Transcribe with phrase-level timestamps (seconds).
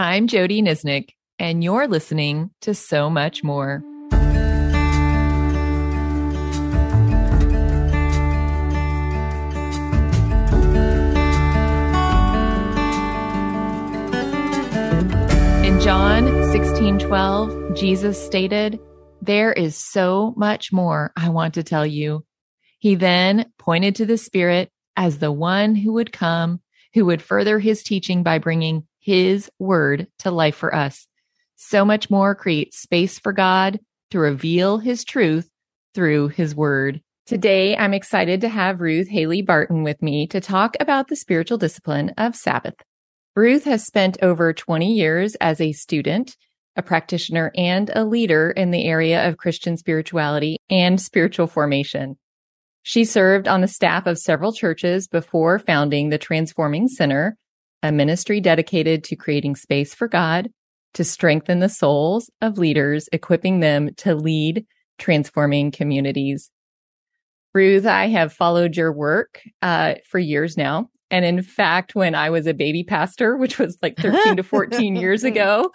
[0.00, 3.82] I'm Jody Nisnik, and you're listening to So Much More.
[15.64, 18.78] In John 16 12, Jesus stated,
[19.20, 22.24] There is so much more I want to tell you.
[22.78, 26.60] He then pointed to the Spirit as the one who would come,
[26.94, 31.06] who would further his teaching by bringing his word to life for us.
[31.56, 33.80] So much more creates space for God
[34.10, 35.48] to reveal his truth
[35.94, 37.00] through his word.
[37.24, 41.56] Today, I'm excited to have Ruth Haley Barton with me to talk about the spiritual
[41.56, 42.74] discipline of Sabbath.
[43.34, 46.36] Ruth has spent over 20 years as a student,
[46.76, 52.18] a practitioner, and a leader in the area of Christian spirituality and spiritual formation.
[52.82, 57.38] She served on the staff of several churches before founding the Transforming Center,
[57.82, 60.48] a ministry dedicated to creating space for God
[60.94, 64.66] to strengthen the souls of leaders, equipping them to lead
[64.98, 66.50] transforming communities.
[67.54, 70.90] Ruth, I have followed your work uh, for years now.
[71.10, 74.96] And in fact, when I was a baby pastor, which was like 13 to 14
[74.96, 75.70] years ago,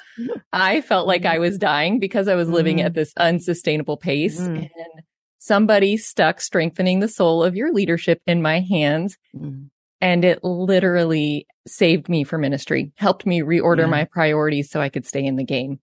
[0.52, 2.86] I felt like I was dying because I was living mm.
[2.86, 4.40] at this unsustainable pace.
[4.40, 4.58] Mm.
[4.58, 5.04] And
[5.40, 9.18] somebody stuck strengthening the soul of your leadership in my hands.
[9.36, 9.70] Mm.
[10.04, 13.86] And it literally saved me for ministry, helped me reorder yeah.
[13.86, 15.80] my priorities so I could stay in the game.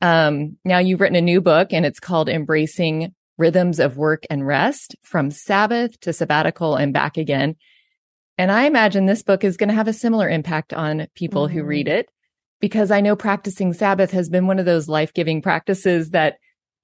[0.00, 4.46] Um, now you've written a new book and it's called Embracing Rhythms of Work and
[4.46, 7.56] Rest from Sabbath to Sabbatical and back again.
[8.38, 11.58] And I imagine this book is going to have a similar impact on people mm-hmm.
[11.58, 12.08] who read it
[12.60, 16.36] because I know practicing Sabbath has been one of those life giving practices that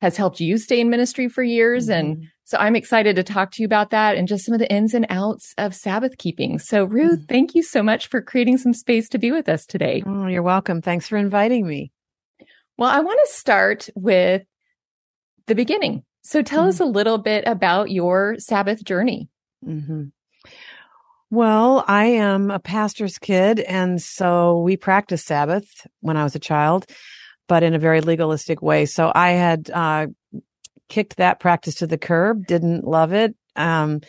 [0.03, 1.86] has helped you stay in ministry for years.
[1.86, 1.92] Mm-hmm.
[1.92, 4.70] And so I'm excited to talk to you about that and just some of the
[4.70, 6.59] ins and outs of Sabbath keeping.
[6.59, 7.25] So, Ruth, mm-hmm.
[7.25, 10.03] thank you so much for creating some space to be with us today.
[10.06, 10.83] Oh, you're welcome.
[10.83, 11.91] Thanks for inviting me.
[12.77, 14.42] Well, I want to start with
[15.47, 16.05] the beginning.
[16.22, 16.69] So, tell mm-hmm.
[16.69, 19.31] us a little bit about your Sabbath journey.
[19.66, 20.05] Mm-hmm.
[21.31, 25.66] Well, I am a pastor's kid, and so we practiced Sabbath
[26.00, 26.87] when I was a child
[27.49, 28.87] but in a very legalistic way.
[28.87, 30.06] So I had uh,
[30.89, 34.00] kicked that practice to the curb, didn't love it, um,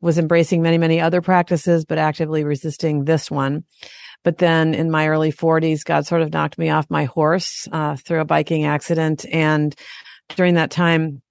[0.00, 3.64] was embracing many, many other practices, but actively resisting this one.
[4.22, 7.96] But then in my early 40s, God sort of knocked me off my horse uh,
[7.96, 9.24] through a biking accident.
[9.30, 9.74] And
[10.36, 11.22] during that time,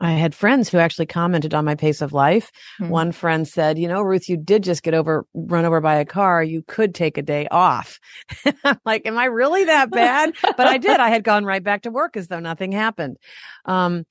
[0.00, 2.50] I had friends who actually commented on my pace of life.
[2.80, 2.90] Mm-hmm.
[2.90, 6.04] One friend said, you know, Ruth, you did just get over, run over by a
[6.04, 6.42] car.
[6.42, 7.98] You could take a day off.
[8.64, 10.34] I'm like, am I really that bad?
[10.42, 10.98] but I did.
[11.00, 13.16] I had gone right back to work as though nothing happened.
[13.64, 14.04] Um,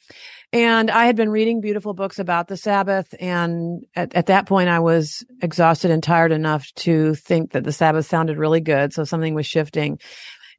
[0.53, 3.13] and I had been reading beautiful books about the Sabbath.
[3.19, 7.71] And at, at that point, I was exhausted and tired enough to think that the
[7.71, 8.93] Sabbath sounded really good.
[8.93, 9.99] So something was shifting.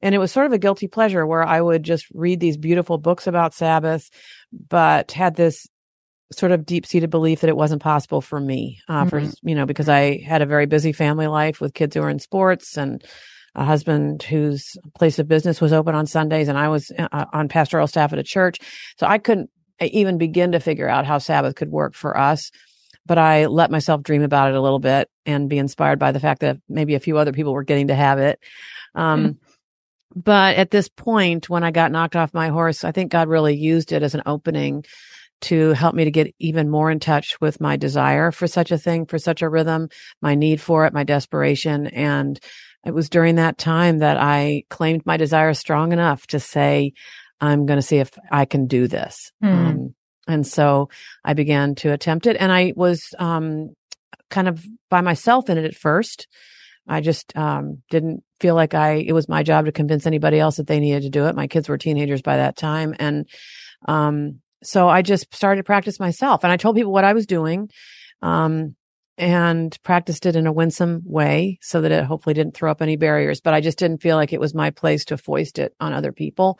[0.02, 2.98] And it was sort of a guilty pleasure where I would just read these beautiful
[2.98, 4.10] books about Sabbath,
[4.52, 5.66] but had this
[6.32, 9.08] sort of deep seated belief that it wasn't possible for me, uh, mm-hmm.
[9.08, 12.10] for, you know, because I had a very busy family life with kids who were
[12.10, 13.04] in sports and
[13.54, 17.48] a husband whose place of business was open on Sundays and I was uh, on
[17.48, 18.58] pastoral staff at a church.
[18.98, 22.50] So I couldn't even begin to figure out how Sabbath could work for us.
[23.04, 26.20] But I let myself dream about it a little bit and be inspired by the
[26.20, 28.38] fact that maybe a few other people were getting to have it.
[28.94, 29.51] Um, mm-hmm
[30.14, 33.56] but at this point, when I got knocked off my horse, I think God really
[33.56, 34.84] used it as an opening
[35.42, 38.78] to help me to get even more in touch with my desire for such a
[38.78, 39.88] thing, for such a rhythm,
[40.20, 41.88] my need for it, my desperation.
[41.88, 42.38] And
[42.86, 46.92] it was during that time that I claimed my desire strong enough to say,
[47.40, 49.32] I'm going to see if I can do this.
[49.42, 49.52] Mm.
[49.52, 49.94] Um,
[50.28, 50.88] and so
[51.24, 53.70] I began to attempt it and I was, um,
[54.30, 56.28] kind of by myself in it at first.
[56.88, 60.56] I just um, didn't feel like I it was my job to convince anybody else
[60.56, 61.36] that they needed to do it.
[61.36, 63.28] My kids were teenagers by that time, and
[63.86, 66.44] um, so I just started to practice myself.
[66.44, 67.70] And I told people what I was doing,
[68.20, 68.74] um,
[69.16, 72.96] and practiced it in a winsome way so that it hopefully didn't throw up any
[72.96, 73.40] barriers.
[73.40, 76.12] But I just didn't feel like it was my place to foist it on other
[76.12, 76.58] people.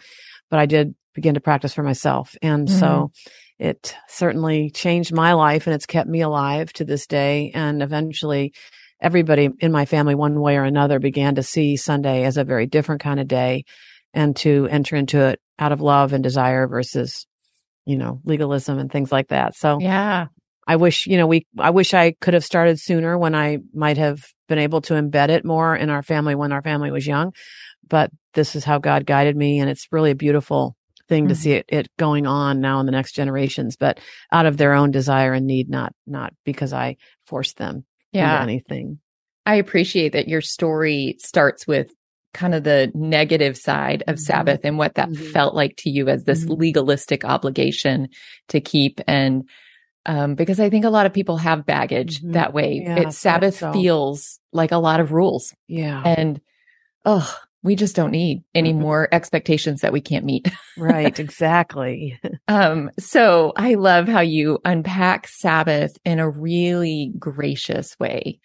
[0.51, 2.79] But I did begin to practice for myself, and mm-hmm.
[2.79, 3.11] so
[3.59, 7.51] it certainly changed my life, and it's kept me alive to this day.
[7.55, 8.53] And eventually
[9.03, 12.67] everybody in my family, one way or another, began to see Sunday as a very
[12.67, 13.65] different kind of day
[14.15, 17.27] and to enter into it out of love and desire versus,
[17.85, 19.55] you know, legalism and things like that.
[19.57, 20.27] So, yeah.
[20.67, 23.99] I wish, you know, we, I wish I could have started sooner when I might
[23.99, 27.33] have been able to embed it more in our family when our family was young.
[27.89, 29.59] But this is how God guided me.
[29.59, 30.77] And it's really a beautiful
[31.09, 31.31] thing mm-hmm.
[31.31, 33.99] to see it, it going on now in the next generations, but
[34.31, 36.97] out of their own desire and need, not, not because I
[37.27, 38.43] forced them yeah.
[38.43, 38.99] anything.
[39.45, 41.93] I appreciate that your story starts with
[42.33, 44.23] kind of the negative side of mm-hmm.
[44.23, 45.33] Sabbath and what that mm-hmm.
[45.33, 46.61] felt like to you as this mm-hmm.
[46.61, 48.09] legalistic obligation
[48.49, 49.01] to keep.
[49.07, 49.49] And
[50.07, 52.33] um, because I think a lot of people have baggage mm-hmm.
[52.33, 52.83] that way.
[52.85, 53.73] Yeah, it, Sabbath so.
[53.73, 55.55] feels like a lot of rules.
[55.69, 56.03] Yeah.
[56.05, 56.41] And
[57.05, 58.83] oh, we just don't need any mm-hmm.
[58.83, 60.51] more expectations that we can't meet.
[60.79, 62.19] right, exactly.
[62.49, 68.41] um, so I love how you unpack Sabbath in a really gracious way.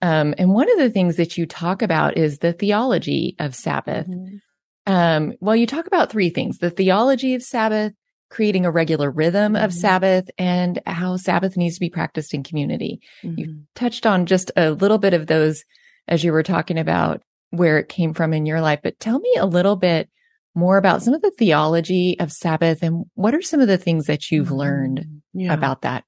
[0.00, 4.08] Um, and one of the things that you talk about is the theology of Sabbath.
[4.08, 4.92] Mm-hmm.
[4.92, 7.92] Um, well, you talk about three things, the theology of Sabbath,
[8.30, 9.64] creating a regular rhythm mm-hmm.
[9.64, 13.00] of Sabbath and how Sabbath needs to be practiced in community.
[13.22, 13.38] Mm-hmm.
[13.38, 15.62] You touched on just a little bit of those
[16.08, 17.22] as you were talking about
[17.52, 20.08] where it came from in your life, but tell me a little bit
[20.54, 24.06] more about some of the theology of Sabbath and what are some of the things
[24.06, 25.52] that you've learned yeah.
[25.52, 26.04] about that?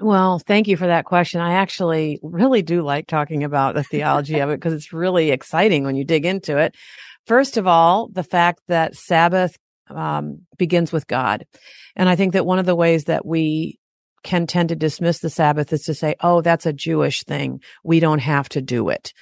[0.00, 1.40] Well, thank you for that question.
[1.40, 5.84] I actually really do like talking about the theology of it because it's really exciting
[5.84, 6.74] when you dig into it.
[7.26, 9.56] First of all, the fact that Sabbath
[9.88, 11.46] um, begins with God.
[11.96, 13.78] And I think that one of the ways that we
[14.24, 17.60] can tend to dismiss the Sabbath is to say, oh, that's a Jewish thing.
[17.84, 19.12] We don't have to do it.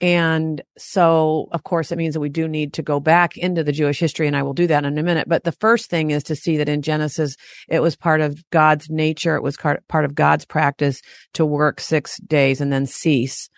[0.00, 3.70] And so, of course, it means that we do need to go back into the
[3.70, 5.28] Jewish history, and I will do that in a minute.
[5.28, 7.36] But the first thing is to see that in Genesis,
[7.68, 9.36] it was part of God's nature.
[9.36, 11.02] It was part of God's practice
[11.34, 13.48] to work six days and then cease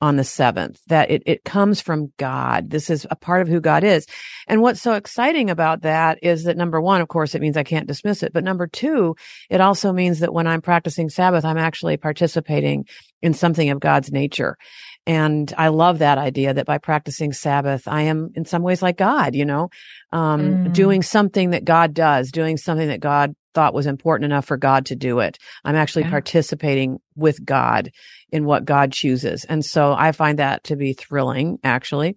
[0.00, 2.68] on the seventh, that it, it comes from God.
[2.68, 4.06] This is a part of who God is.
[4.46, 7.62] And what's so exciting about that is that number one, of course, it means I
[7.62, 8.34] can't dismiss it.
[8.34, 9.16] But number two,
[9.48, 12.84] it also means that when I'm practicing Sabbath, I'm actually participating
[13.22, 14.58] in something of God's nature.
[15.06, 18.96] And I love that idea that by practicing Sabbath, I am in some ways like
[18.96, 19.70] God, you know,
[20.12, 20.72] um, mm.
[20.72, 24.86] doing something that God does, doing something that God thought was important enough for God
[24.86, 25.38] to do it.
[25.64, 26.10] I'm actually yeah.
[26.10, 27.90] participating with God
[28.30, 29.44] in what God chooses.
[29.44, 32.16] And so I find that to be thrilling, actually.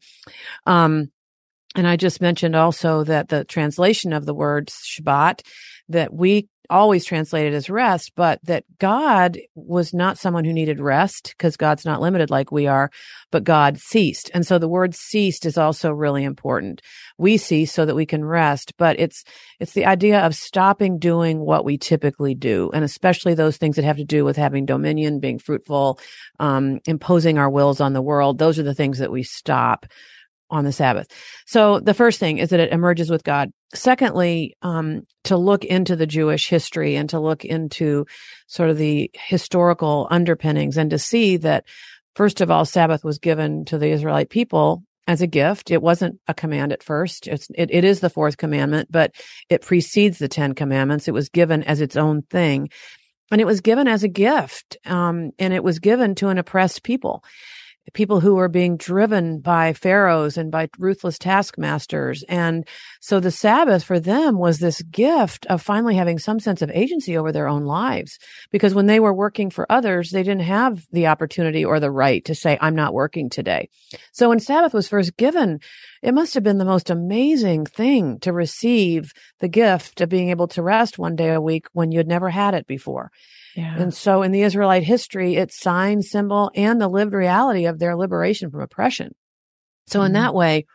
[0.65, 1.11] Um,
[1.75, 5.41] and I just mentioned also that the translation of the word Shabbat
[5.89, 11.33] that we always translated as rest, but that God was not someone who needed rest
[11.37, 12.91] because God's not limited like we are,
[13.31, 14.29] but God ceased.
[14.33, 16.81] And so the word ceased is also really important.
[17.17, 19.23] We cease so that we can rest, but it's,
[19.59, 22.71] it's the idea of stopping doing what we typically do.
[22.73, 25.99] And especially those things that have to do with having dominion, being fruitful,
[26.39, 28.37] um, imposing our wills on the world.
[28.37, 29.85] Those are the things that we stop
[30.49, 31.07] on the Sabbath.
[31.45, 33.51] So the first thing is that it emerges with God.
[33.73, 38.05] Secondly, um, to look into the Jewish history and to look into
[38.47, 41.65] sort of the historical underpinnings and to see that,
[42.15, 45.69] first of all, Sabbath was given to the Israelite people as a gift.
[45.69, 47.27] It wasn't a command at first.
[47.27, 49.11] It's, it, it is the fourth commandment, but
[49.49, 51.07] it precedes the Ten Commandments.
[51.07, 52.69] It was given as its own thing.
[53.31, 54.77] And it was given as a gift.
[54.85, 57.23] Um, and it was given to an oppressed people
[57.93, 62.23] people who were being driven by pharaohs and by ruthless taskmasters.
[62.29, 62.67] And
[63.01, 67.17] so the Sabbath for them was this gift of finally having some sense of agency
[67.17, 68.19] over their own lives.
[68.51, 72.23] Because when they were working for others, they didn't have the opportunity or the right
[72.25, 73.69] to say, I'm not working today.
[74.11, 75.59] So when Sabbath was first given,
[76.01, 80.47] it must have been the most amazing thing to receive the gift of being able
[80.49, 83.11] to rest one day a week when you'd never had it before.
[83.55, 83.75] Yeah.
[83.77, 87.95] And so in the Israelite history, it's sign, symbol, and the lived reality of their
[87.95, 89.13] liberation from oppression.
[89.87, 90.07] So mm-hmm.
[90.07, 90.65] in that way,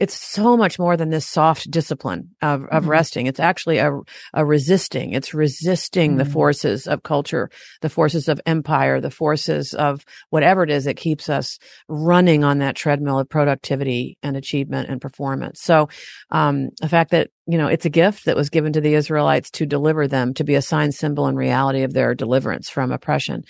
[0.00, 2.90] it's so much more than this soft discipline of, of mm-hmm.
[2.90, 3.26] resting.
[3.26, 3.92] It's actually a,
[4.32, 5.12] a resisting.
[5.12, 6.18] It's resisting mm-hmm.
[6.18, 7.50] the forces of culture,
[7.82, 12.58] the forces of empire, the forces of whatever it is that keeps us running on
[12.58, 15.60] that treadmill of productivity and achievement and performance.
[15.60, 15.90] So,
[16.30, 19.50] um, the fact that, you know, it's a gift that was given to the Israelites
[19.52, 23.44] to deliver them, to be a sign, symbol, and reality of their deliverance from oppression.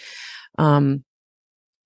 [0.59, 1.05] Um,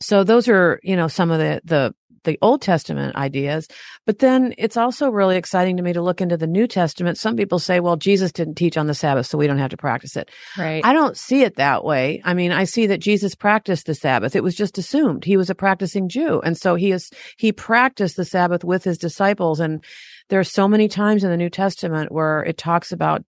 [0.01, 3.69] so those are, you know, some of the, the the Old Testament ideas.
[4.07, 7.19] But then it's also really exciting to me to look into the New Testament.
[7.19, 9.77] Some people say, well, Jesus didn't teach on the Sabbath, so we don't have to
[9.77, 10.31] practice it.
[10.59, 10.85] Right.
[10.85, 12.21] I don't see it that way.
[12.25, 14.37] I mean, I see that Jesus practiced the Sabbath.
[14.37, 16.41] It was just assumed he was a practicing Jew.
[16.41, 19.61] And so he is, he practiced the Sabbath with his disciples.
[19.61, 19.85] And
[20.29, 23.25] there are so many times in the New Testament where it talks about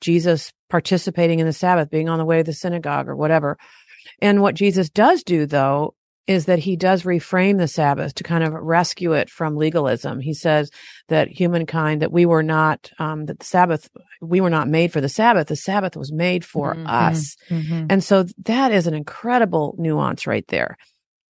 [0.00, 3.56] Jesus participating in the Sabbath, being on the way to the synagogue or whatever.
[4.20, 5.94] And what Jesus does do though
[6.26, 10.20] is that he does reframe the Sabbath to kind of rescue it from legalism.
[10.20, 10.70] He says
[11.08, 13.88] that humankind, that we were not, um, that the Sabbath,
[14.20, 15.46] we were not made for the Sabbath.
[15.46, 16.86] The Sabbath was made for mm-hmm.
[16.86, 17.36] us.
[17.48, 17.86] Mm-hmm.
[17.90, 20.76] And so that is an incredible nuance right there.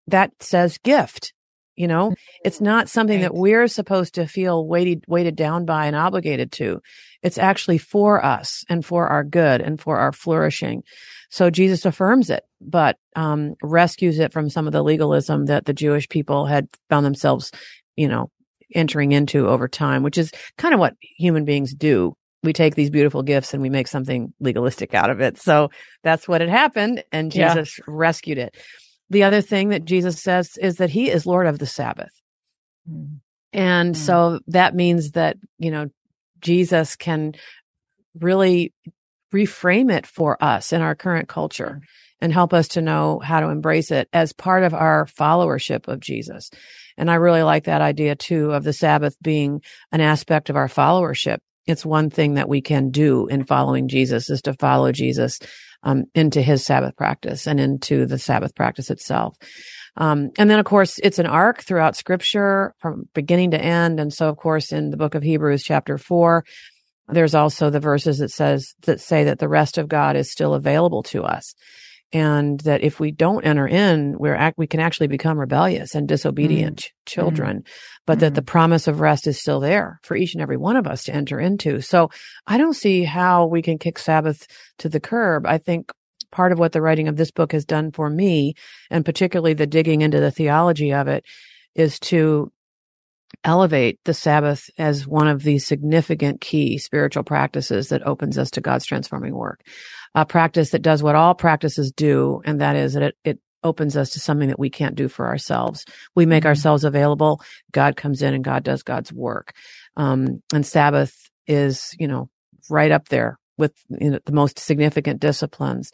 [0.06, 1.32] That says gift.
[1.74, 3.24] You know, it's not something right.
[3.24, 6.80] that we're supposed to feel weighted, weighted down by and obligated to.
[7.22, 10.84] It's actually for us and for our good and for our flourishing.
[11.36, 15.74] So Jesus affirms it, but um, rescues it from some of the legalism that the
[15.74, 17.52] Jewish people had found themselves,
[17.94, 18.30] you know,
[18.74, 22.16] entering into over time, which is kind of what human beings do.
[22.42, 25.36] We take these beautiful gifts and we make something legalistic out of it.
[25.36, 25.68] So
[26.02, 27.04] that's what had happened.
[27.12, 27.84] And Jesus yeah.
[27.86, 28.56] rescued it.
[29.10, 32.18] The other thing that Jesus says is that he is Lord of the Sabbath.
[32.90, 33.18] Mm.
[33.52, 33.98] And mm.
[33.98, 35.90] so that means that, you know,
[36.40, 37.34] Jesus can
[38.18, 38.72] really
[39.36, 41.80] reframe it for us in our current culture
[42.20, 46.00] and help us to know how to embrace it as part of our followership of
[46.00, 46.50] Jesus.
[46.96, 49.60] And I really like that idea too of the Sabbath being
[49.92, 51.38] an aspect of our followership.
[51.66, 55.38] It's one thing that we can do in following Jesus is to follow Jesus
[55.82, 59.36] um, into his Sabbath practice and into the Sabbath practice itself.
[59.96, 64.00] Um, and then, of course, it's an arc throughout scripture from beginning to end.
[64.00, 66.44] And so, of course, in the book of Hebrews, chapter four,
[67.08, 70.54] there's also the verses that says that say that the rest of God is still
[70.54, 71.54] available to us.
[72.12, 76.06] And that if we don't enter in, we're act, we can actually become rebellious and
[76.06, 76.90] disobedient mm.
[77.04, 77.66] children, mm.
[78.06, 78.20] but mm.
[78.20, 78.46] that the mm-hmm.
[78.46, 81.40] promise of rest is still there for each and every one of us to enter
[81.40, 81.80] into.
[81.80, 82.10] So
[82.46, 84.46] I don't see how we can kick Sabbath
[84.78, 85.46] to the curb.
[85.46, 85.90] I think
[86.30, 88.54] part of what the writing of this book has done for me,
[88.88, 91.24] and particularly the digging into the theology of it,
[91.74, 92.52] is to
[93.44, 98.60] elevate the Sabbath as one of the significant key spiritual practices that opens us to
[98.60, 99.60] God's transforming work.
[100.14, 103.96] A practice that does what all practices do, and that is that it, it opens
[103.96, 105.84] us to something that we can't do for ourselves.
[106.14, 106.48] We make mm-hmm.
[106.48, 107.42] ourselves available.
[107.72, 109.52] God comes in and God does God's work.
[109.96, 111.14] Um, and Sabbath
[111.46, 112.30] is, you know,
[112.70, 115.90] right up there with you know, the most significant disciplines.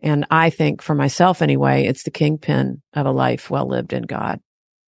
[0.00, 4.02] And I think for myself anyway, it's the kingpin of a life well lived in
[4.02, 4.40] God.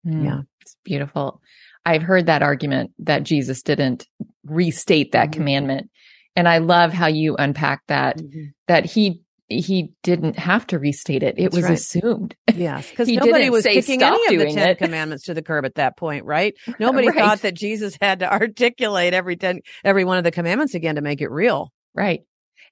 [0.05, 0.41] Mm, yeah.
[0.61, 1.41] It's beautiful.
[1.85, 4.07] I've heard that argument that Jesus didn't
[4.45, 5.39] restate that mm-hmm.
[5.39, 5.89] commandment.
[6.35, 8.45] And I love how you unpack that, mm-hmm.
[8.67, 11.35] that he he didn't have to restate it.
[11.37, 11.73] It That's was right.
[11.73, 12.35] assumed.
[12.53, 14.77] Yes, because nobody was kicking any of the Ten it.
[14.79, 16.55] Commandments to the curb at that point, right?
[16.79, 17.17] Nobody right.
[17.17, 21.01] thought that Jesus had to articulate every ten, every one of the commandments again to
[21.01, 21.71] make it real.
[21.93, 22.21] Right.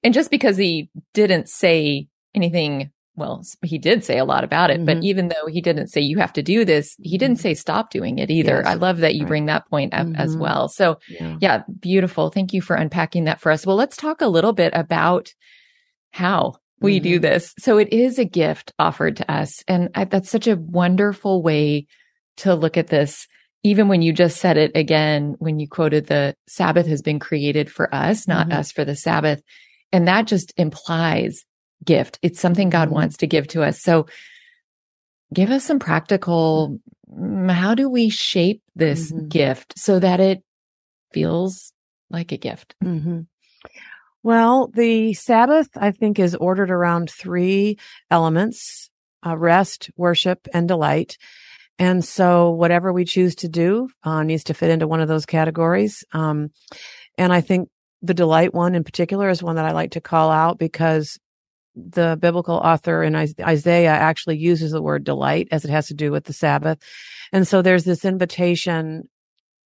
[0.02, 4.78] And just because he didn't say anything well, he did say a lot about it,
[4.78, 4.86] mm-hmm.
[4.86, 7.42] but even though he didn't say you have to do this, he didn't mm-hmm.
[7.42, 8.56] say stop doing it either.
[8.56, 8.66] Yes.
[8.66, 9.28] I love that you right.
[9.28, 10.16] bring that point up mm-hmm.
[10.16, 10.68] as well.
[10.68, 11.36] So yeah.
[11.40, 12.30] yeah, beautiful.
[12.30, 13.64] Thank you for unpacking that for us.
[13.64, 15.32] Well, let's talk a little bit about
[16.12, 17.22] how we do mm-hmm.
[17.22, 17.54] this.
[17.58, 19.62] So it is a gift offered to us.
[19.68, 21.86] And I, that's such a wonderful way
[22.38, 23.26] to look at this.
[23.62, 27.70] Even when you just said it again, when you quoted the Sabbath has been created
[27.70, 28.58] for us, not mm-hmm.
[28.58, 29.42] us for the Sabbath.
[29.92, 31.44] And that just implies
[31.84, 32.18] gift.
[32.22, 33.80] It's something God wants to give to us.
[33.80, 34.06] So
[35.32, 36.78] give us some practical,
[37.10, 39.28] mm, how do we shape this mm-hmm.
[39.28, 40.42] gift so that it
[41.12, 41.72] feels
[42.10, 42.74] like a gift?
[42.82, 43.20] Mm-hmm.
[44.22, 47.78] Well, the Sabbath, I think, is ordered around three
[48.10, 48.88] elements
[49.26, 51.16] uh, rest, worship, and delight.
[51.78, 55.26] And so, whatever we choose to do uh, needs to fit into one of those
[55.26, 56.04] categories.
[56.12, 56.50] Um,
[57.18, 57.68] and I think
[58.02, 61.18] the delight one in particular is one that I like to call out because
[61.76, 66.12] the biblical author in Isaiah actually uses the word delight as it has to do
[66.12, 66.78] with the Sabbath.
[67.32, 69.08] And so there's this invitation,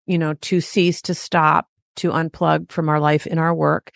[0.07, 3.93] you know, to cease, to stop, to unplug from our life in our work.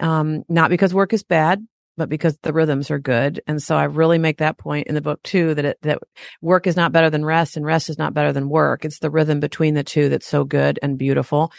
[0.00, 1.64] Um, not because work is bad,
[1.96, 3.40] but because the rhythms are good.
[3.46, 5.98] And so I really make that point in the book too, that it, that
[6.40, 8.84] work is not better than rest and rest is not better than work.
[8.84, 11.52] It's the rhythm between the two that's so good and beautiful.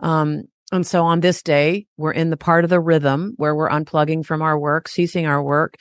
[0.00, 3.70] Um, and so on this day, we're in the part of the rhythm where we're
[3.70, 5.76] unplugging from our work, ceasing our work,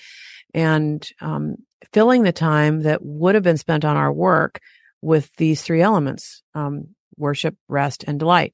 [0.53, 1.57] and um,
[1.91, 4.59] filling the time that would have been spent on our work
[5.01, 8.53] with these three elements um, worship, rest, and delight.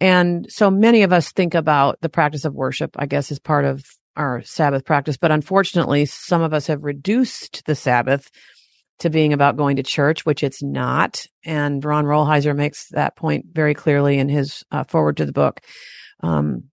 [0.00, 3.64] And so many of us think about the practice of worship, I guess, as part
[3.64, 3.84] of
[4.16, 5.16] our Sabbath practice.
[5.16, 8.30] But unfortunately, some of us have reduced the Sabbath
[9.00, 11.26] to being about going to church, which it's not.
[11.44, 15.60] And Ron Rolheiser makes that point very clearly in his uh, forward to the book.
[16.22, 16.64] Um,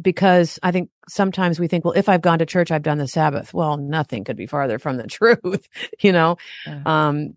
[0.00, 3.06] because I think sometimes we think, well, if I've gone to church, I've done the
[3.06, 3.54] Sabbath.
[3.54, 5.68] Well, nothing could be farther from the truth,
[6.00, 6.36] you know,
[6.66, 6.82] yeah.
[6.84, 7.34] um,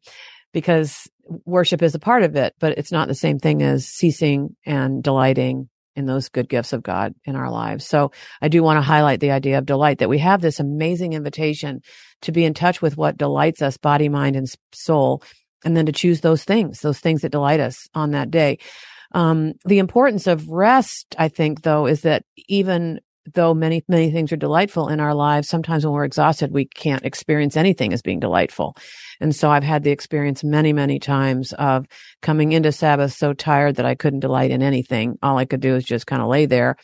[0.53, 1.07] because
[1.45, 5.03] worship is a part of it, but it's not the same thing as ceasing and
[5.03, 7.85] delighting in those good gifts of God in our lives.
[7.85, 11.13] So I do want to highlight the idea of delight that we have this amazing
[11.13, 11.81] invitation
[12.21, 15.23] to be in touch with what delights us, body, mind, and soul,
[15.65, 18.59] and then to choose those things, those things that delight us on that day.
[19.11, 22.99] Um, the importance of rest, I think, though, is that even
[23.34, 27.05] though many, many things are delightful in our lives, sometimes when we're exhausted, we can't
[27.05, 28.75] experience anything as being delightful.
[29.19, 31.86] And so I've had the experience many, many times of
[32.22, 35.17] coming into Sabbath so tired that I couldn't delight in anything.
[35.22, 36.75] All I could do is just kind of lay there.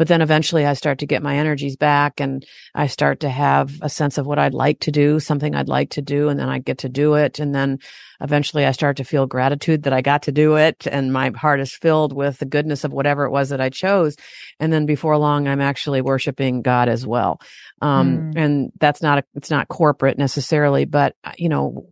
[0.00, 2.42] But then eventually I start to get my energies back and
[2.74, 5.90] I start to have a sense of what I'd like to do, something I'd like
[5.90, 6.30] to do.
[6.30, 7.38] And then I get to do it.
[7.38, 7.80] And then
[8.18, 10.86] eventually I start to feel gratitude that I got to do it.
[10.86, 14.16] And my heart is filled with the goodness of whatever it was that I chose.
[14.58, 17.38] And then before long, I'm actually worshiping God as well.
[17.82, 18.32] Um, mm.
[18.36, 21.90] and that's not, a, it's not corporate necessarily, but you know,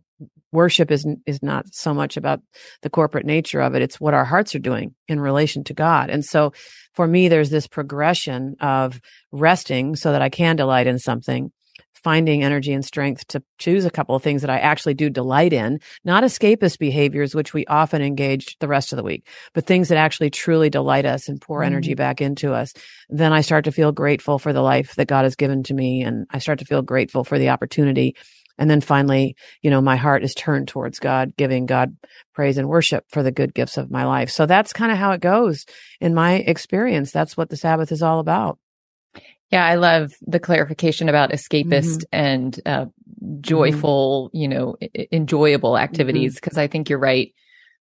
[0.51, 2.41] worship is is not so much about
[2.81, 3.81] the corporate nature of it.
[3.81, 6.09] It's what our hearts are doing in relation to god.
[6.09, 6.53] And so
[6.99, 8.99] for me there's this progression of
[9.31, 11.51] resting so that i can delight in something
[11.93, 15.53] finding energy and strength to choose a couple of things that i actually do delight
[15.53, 19.87] in not escapist behaviors which we often engage the rest of the week but things
[19.87, 21.65] that actually truly delight us and pour mm.
[21.65, 22.73] energy back into us.
[23.07, 26.01] Then i start to feel grateful for the life that god has given to me
[26.01, 28.15] and i start to feel grateful for the opportunity
[28.59, 31.95] and then finally, you know, my heart is turned towards God, giving God
[32.35, 34.29] praise and worship for the good gifts of my life.
[34.29, 35.65] So that's kind of how it goes
[36.01, 37.11] in my experience.
[37.11, 38.59] That's what the Sabbath is all about.
[39.49, 42.03] Yeah, I love the clarification about escapist mm-hmm.
[42.11, 42.85] and uh,
[43.39, 44.37] joyful, mm-hmm.
[44.37, 46.35] you know, I- enjoyable activities.
[46.35, 46.61] Because mm-hmm.
[46.61, 47.33] I think you're right.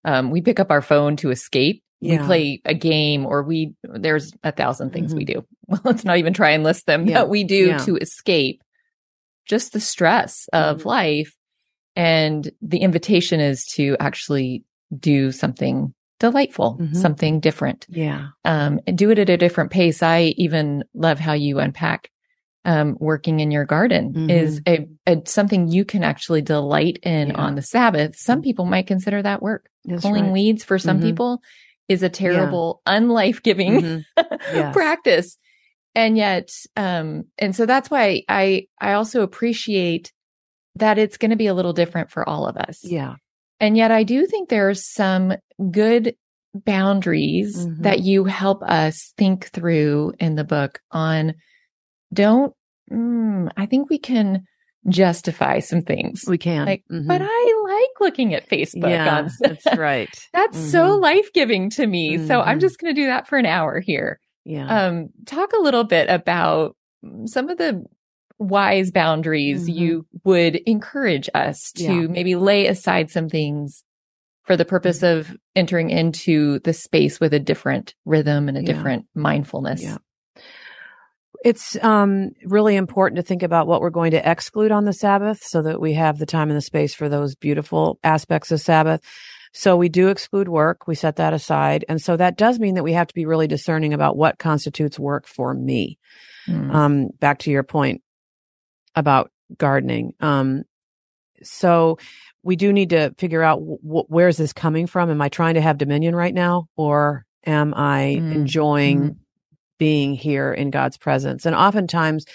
[0.05, 1.83] Um, we pick up our phone to escape.
[1.99, 2.21] Yeah.
[2.21, 5.39] We play a game, or we there's a thousand things we mm-hmm.
[5.39, 5.47] do.
[5.65, 7.07] Well, let's not even try and list them.
[7.07, 7.15] Yeah.
[7.15, 7.77] That we do yeah.
[7.79, 8.61] to escape
[9.47, 10.89] just the stress of mm-hmm.
[10.89, 11.35] life.
[11.95, 14.63] And the invitation is to actually
[14.97, 16.95] do something delightful, mm-hmm.
[16.95, 17.85] something different.
[17.89, 18.29] Yeah.
[18.45, 20.03] Um, and do it at a different pace.
[20.03, 22.11] I even love how you unpack
[22.65, 24.29] um, working in your garden mm-hmm.
[24.29, 27.35] is a, a, something you can actually delight in yeah.
[27.35, 28.17] on the Sabbath.
[28.17, 29.69] Some people might consider that work.
[29.85, 30.33] That's Pulling right.
[30.33, 31.07] weeds for some mm-hmm.
[31.07, 31.41] people
[31.87, 32.99] is a terrible, yeah.
[32.99, 34.33] unlife giving mm-hmm.
[34.53, 34.73] yes.
[34.73, 35.37] practice
[35.97, 40.13] and yet um and so that's why i i also appreciate
[40.75, 43.15] that it's going to be a little different for all of us yeah
[43.59, 45.33] and yet i do think there's some
[45.71, 46.15] good
[46.53, 47.81] boundaries mm-hmm.
[47.81, 51.33] that you help us think through in the book on
[52.13, 52.53] don't
[52.91, 54.45] mm, i think we can
[54.87, 57.07] justify some things we can like mm-hmm.
[57.07, 60.67] but i like looking at facebook yeah, on that's right that's mm-hmm.
[60.67, 62.59] so life-giving to me so i'm mm-hmm.
[62.59, 64.85] just going to do that for an hour here yeah.
[64.85, 66.77] Um, talk a little bit about
[67.25, 67.83] some of the
[68.39, 69.77] wise boundaries mm-hmm.
[69.77, 72.07] you would encourage us to yeah.
[72.07, 73.83] maybe lay aside some things
[74.43, 75.19] for the purpose mm-hmm.
[75.19, 78.67] of entering into the space with a different rhythm and a yeah.
[78.67, 79.83] different mindfulness.
[79.83, 79.97] Yeah.
[81.43, 85.43] It's um, really important to think about what we're going to exclude on the Sabbath
[85.43, 89.01] so that we have the time and the space for those beautiful aspects of Sabbath.
[89.53, 90.87] So we do exclude work.
[90.87, 91.85] We set that aside.
[91.89, 94.99] And so that does mean that we have to be really discerning about what constitutes
[94.99, 95.97] work for me.
[96.47, 96.73] Mm.
[96.73, 98.01] Um, back to your point
[98.95, 100.13] about gardening.
[100.19, 100.63] Um,
[101.43, 101.97] so
[102.43, 105.09] we do need to figure out w- where is this coming from?
[105.09, 108.33] Am I trying to have dominion right now or am I mm.
[108.33, 109.15] enjoying mm.
[109.77, 111.45] being here in God's presence?
[111.45, 112.25] And oftentimes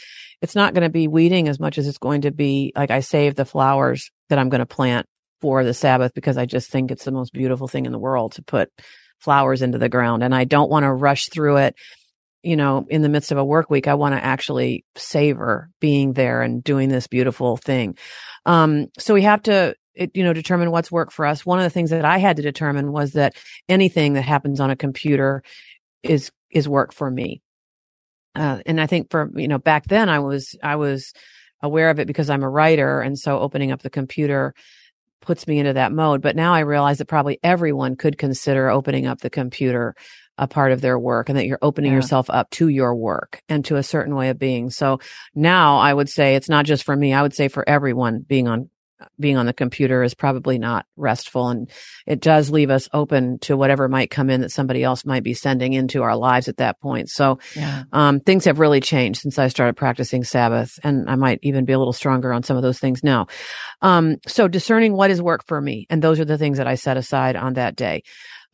[0.40, 3.00] it's not going to be weeding as much as it's going to be like I
[3.00, 5.06] save the flowers that I'm going to plant
[5.42, 8.32] for the Sabbath because I just think it's the most beautiful thing in the world
[8.34, 8.70] to put
[9.18, 10.22] flowers into the ground.
[10.22, 11.74] And I don't want to rush through it,
[12.42, 13.88] you know, in the midst of a work week.
[13.88, 17.98] I want to actually savor being there and doing this beautiful thing.
[18.46, 21.44] Um, so we have to, it, you know, determine what's work for us.
[21.44, 23.34] One of the things that I had to determine was that
[23.68, 25.42] anything that happens on a computer
[26.04, 27.42] is, is work for me.
[28.34, 31.12] Uh, and I think for, you know, back then I was, I was
[31.60, 33.00] aware of it because I'm a writer.
[33.00, 34.54] And so opening up the computer,
[35.22, 36.20] puts me into that mode.
[36.20, 39.94] But now I realize that probably everyone could consider opening up the computer
[40.38, 41.98] a part of their work and that you're opening yeah.
[41.98, 44.70] yourself up to your work and to a certain way of being.
[44.70, 44.98] So
[45.34, 47.12] now I would say it's not just for me.
[47.12, 48.70] I would say for everyone being on
[49.18, 51.70] being on the computer is probably not restful and
[52.06, 55.34] it does leave us open to whatever might come in that somebody else might be
[55.34, 57.08] sending into our lives at that point.
[57.08, 57.84] So, yeah.
[57.92, 61.72] um, things have really changed since I started practicing Sabbath and I might even be
[61.72, 63.26] a little stronger on some of those things now.
[63.80, 65.86] Um, so discerning what is work for me.
[65.90, 68.02] And those are the things that I set aside on that day.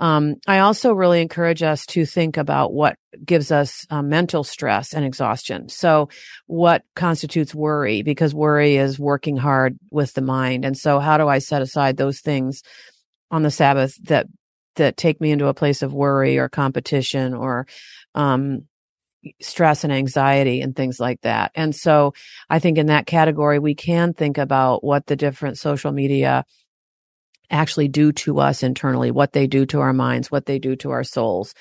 [0.00, 4.94] Um, I also really encourage us to think about what gives us uh, mental stress
[4.94, 5.68] and exhaustion.
[5.68, 6.08] So
[6.46, 8.02] what constitutes worry?
[8.02, 10.64] Because worry is working hard with the mind.
[10.64, 12.62] And so how do I set aside those things
[13.30, 14.26] on the Sabbath that,
[14.76, 17.66] that take me into a place of worry or competition or,
[18.14, 18.66] um,
[19.40, 21.50] stress and anxiety and things like that.
[21.56, 22.14] And so
[22.48, 26.44] I think in that category, we can think about what the different social media
[27.50, 30.90] actually do to us internally, what they do to our minds, what they do to
[30.90, 31.54] our souls,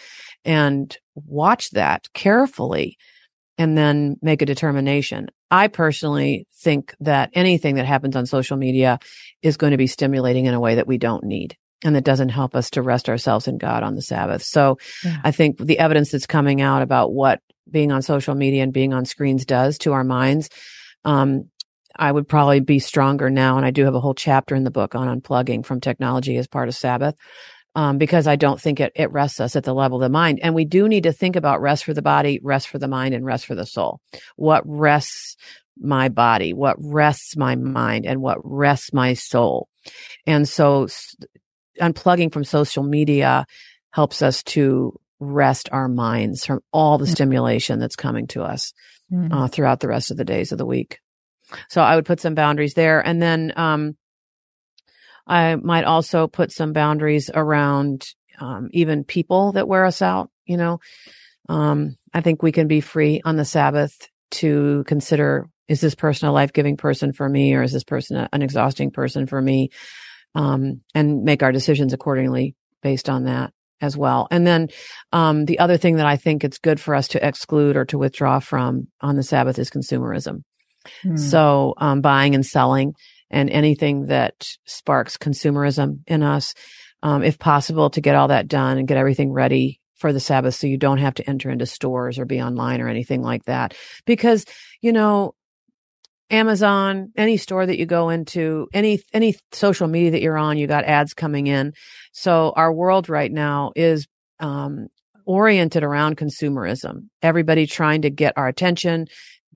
[0.45, 2.97] and watch that carefully
[3.57, 5.27] and then make a determination.
[5.49, 8.99] I personally think that anything that happens on social media
[9.41, 12.29] is going to be stimulating in a way that we don't need and that doesn't
[12.29, 14.43] help us to rest ourselves in God on the Sabbath.
[14.43, 15.21] So yeah.
[15.23, 18.93] I think the evidence that's coming out about what being on social media and being
[18.93, 20.49] on screens does to our minds.
[21.05, 21.49] Um,
[21.97, 23.57] I would probably be stronger now.
[23.57, 26.47] And I do have a whole chapter in the book on unplugging from technology as
[26.47, 27.15] part of Sabbath.
[27.75, 30.39] Um, because I don't think it, it rests us at the level of the mind.
[30.41, 33.13] And we do need to think about rest for the body, rest for the mind,
[33.13, 33.99] and rest for the soul.
[34.35, 35.35] What rests
[35.77, 36.53] my body?
[36.53, 38.07] What rests my mind?
[38.07, 39.67] And what rests my soul?
[40.25, 40.87] And so
[41.79, 43.45] unplugging from social media
[43.91, 47.11] helps us to rest our minds from all the mm.
[47.11, 48.73] stimulation that's coming to us
[49.31, 50.99] uh, throughout the rest of the days of the week.
[51.69, 52.99] So I would put some boundaries there.
[53.05, 53.97] And then, um,
[55.25, 58.05] I might also put some boundaries around,
[58.39, 60.79] um, even people that wear us out, you know.
[61.49, 63.93] Um, I think we can be free on the Sabbath
[64.31, 68.17] to consider, is this person a life giving person for me or is this person
[68.17, 69.69] a, an exhausting person for me?
[70.35, 74.27] Um, and make our decisions accordingly based on that as well.
[74.31, 74.69] And then,
[75.11, 77.97] um, the other thing that I think it's good for us to exclude or to
[77.97, 80.43] withdraw from on the Sabbath is consumerism.
[81.03, 81.17] Hmm.
[81.17, 82.93] So, um, buying and selling
[83.29, 86.53] and anything that sparks consumerism in us,
[87.03, 90.55] um, if possible, to get all that done and get everything ready for the Sabbath
[90.55, 93.73] so you don't have to enter into stores or be online or anything like that.
[94.05, 94.45] Because,
[94.81, 95.33] you know,
[96.29, 100.67] Amazon, any store that you go into, any any social media that you're on, you
[100.67, 101.73] got ads coming in.
[102.11, 104.07] So our world right now is
[104.39, 104.87] um,
[105.25, 107.07] oriented around consumerism.
[107.21, 109.07] Everybody trying to get our attention,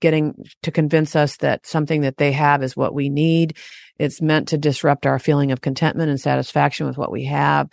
[0.01, 3.55] getting to convince us that something that they have is what we need.
[3.97, 7.69] It's meant to disrupt our feeling of contentment and satisfaction with what we have.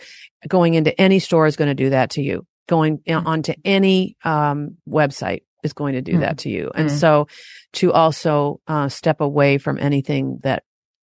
[0.47, 2.47] Going into any store is going to do that to you.
[2.69, 3.27] Going mm-hmm.
[3.27, 6.21] onto any um, website is going to do mm-hmm.
[6.21, 6.71] that to you.
[6.75, 6.99] And mm-hmm.
[6.99, 7.27] so
[7.75, 10.63] to also uh, step away from anything that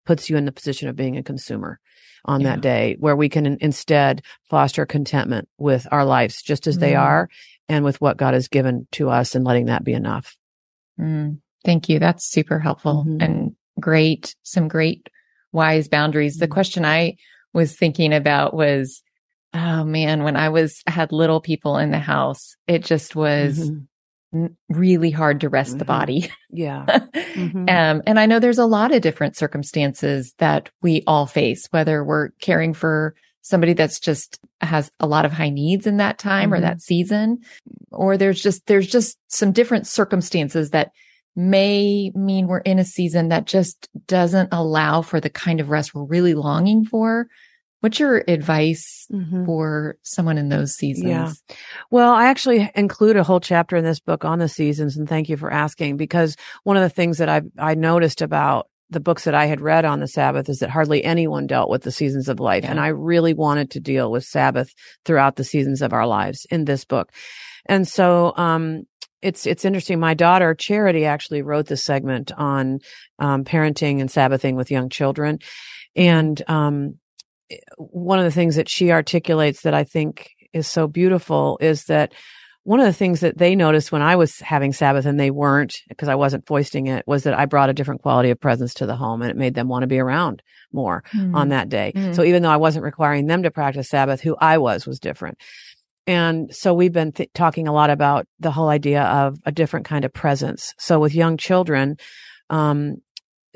[0.05, 1.79] puts you in the position of being a consumer
[2.25, 2.49] on yeah.
[2.49, 7.03] that day where we can instead foster contentment with our lives just as they mm-hmm.
[7.03, 7.29] are
[7.69, 10.35] and with what God has given to us and letting that be enough.
[10.99, 11.99] Mm, thank you.
[11.99, 13.21] That's super helpful mm-hmm.
[13.21, 14.35] and great.
[14.43, 15.09] Some great
[15.51, 16.37] wise boundaries.
[16.37, 16.53] The mm-hmm.
[16.53, 17.15] question I
[17.53, 19.01] was thinking about was,
[19.53, 23.71] oh man, when I was had little people in the house, it just was
[24.33, 24.45] mm-hmm.
[24.69, 25.79] really hard to rest mm-hmm.
[25.79, 26.31] the body.
[26.49, 26.85] Yeah.
[27.15, 27.69] mm-hmm.
[27.69, 32.03] um, and I know there's a lot of different circumstances that we all face, whether
[32.03, 36.45] we're caring for somebody that's just has a lot of high needs in that time
[36.45, 36.53] mm-hmm.
[36.53, 37.39] or that season
[37.91, 40.91] or there's just there's just some different circumstances that
[41.35, 45.95] may mean we're in a season that just doesn't allow for the kind of rest
[45.95, 47.27] we're really longing for
[47.79, 49.45] what's your advice mm-hmm.
[49.45, 51.31] for someone in those seasons yeah
[51.89, 55.29] well i actually include a whole chapter in this book on the seasons and thank
[55.29, 59.23] you for asking because one of the things that i i noticed about the books
[59.23, 62.29] that I had read on the Sabbath is that hardly anyone dealt with the seasons
[62.29, 62.63] of life.
[62.63, 62.71] Yeah.
[62.71, 64.69] And I really wanted to deal with Sabbath
[65.05, 67.11] throughout the seasons of our lives in this book.
[67.65, 68.83] And so, um,
[69.21, 69.99] it's, it's interesting.
[69.99, 72.79] My daughter Charity actually wrote this segment on,
[73.19, 75.39] um, parenting and Sabbathing with young children.
[75.95, 76.99] And, um,
[77.77, 82.13] one of the things that she articulates that I think is so beautiful is that
[82.63, 85.77] one of the things that they noticed when I was having Sabbath and they weren't
[85.89, 88.85] because I wasn't foisting it was that I brought a different quality of presence to
[88.85, 91.35] the home and it made them want to be around more mm.
[91.35, 91.91] on that day.
[91.95, 92.15] Mm.
[92.15, 95.39] So even though I wasn't requiring them to practice Sabbath, who I was was different.
[96.05, 99.85] And so we've been th- talking a lot about the whole idea of a different
[99.85, 100.73] kind of presence.
[100.77, 101.97] So with young children,
[102.49, 102.97] um,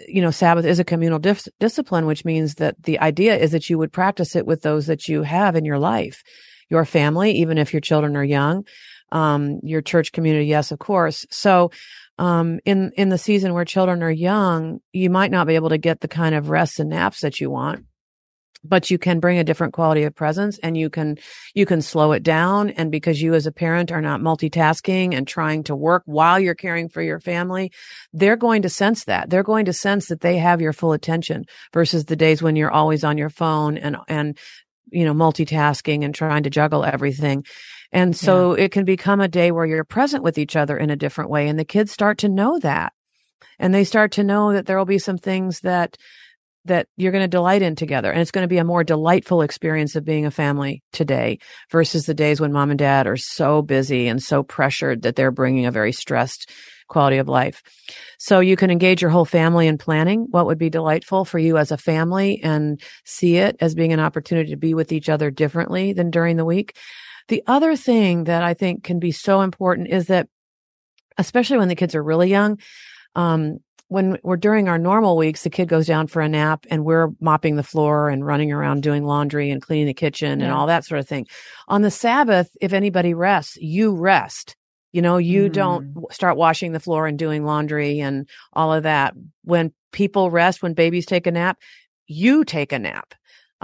[0.08, 3.78] you know, Sabbath is a communal discipline, which means that the idea is that you
[3.78, 6.22] would practice it with those that you have in your life,
[6.70, 8.66] your family, even if your children are young,
[9.12, 10.46] um, your church community.
[10.46, 11.26] Yes, of course.
[11.30, 11.72] So,
[12.18, 15.78] um, in, in the season where children are young, you might not be able to
[15.78, 17.86] get the kind of rests and naps that you want
[18.68, 21.18] but you can bring a different quality of presence and you can
[21.54, 25.28] you can slow it down and because you as a parent are not multitasking and
[25.28, 27.72] trying to work while you're caring for your family
[28.14, 31.46] they're going to sense that they're going to sense that they have your full attention
[31.74, 34.38] versus the days when you're always on your phone and and
[34.92, 37.46] you know multitasking and trying to juggle everything
[37.96, 38.66] and so yeah.
[38.66, 41.48] it can become a day where you're present with each other in a different way.
[41.48, 42.92] And the kids start to know that.
[43.58, 45.96] And they start to know that there will be some things that
[46.66, 48.12] that you're going to delight in together.
[48.12, 51.38] And it's going to be a more delightful experience of being a family today
[51.72, 55.32] versus the days when mom and dad are so busy and so pressured that they're
[55.32, 56.50] bringing a very stressed
[56.88, 57.62] quality of life.
[58.18, 61.58] So you can engage your whole family in planning what would be delightful for you
[61.58, 65.32] as a family and see it as being an opportunity to be with each other
[65.32, 66.76] differently than during the week.
[67.28, 70.28] The other thing that I think can be so important is that,
[71.18, 72.60] especially when the kids are really young,
[73.16, 76.84] um, when we're during our normal weeks, the kid goes down for a nap and
[76.84, 80.46] we're mopping the floor and running around doing laundry and cleaning the kitchen yeah.
[80.46, 81.28] and all that sort of thing.
[81.68, 84.56] On the Sabbath, if anybody rests, you rest.
[84.92, 85.54] You know, you Mm.
[85.54, 89.14] don't start washing the floor and doing laundry and all of that.
[89.44, 91.58] When people rest, when babies take a nap,
[92.08, 93.14] you take a nap.